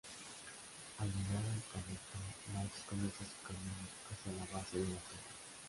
[1.03, 2.17] Al llegar al planeta,
[2.55, 3.75] Max comienza su camino
[4.11, 5.29] hacia la base de la torre.